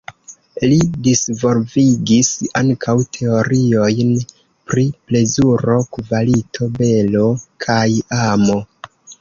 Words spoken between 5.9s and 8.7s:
kvalito, belo kaj amo.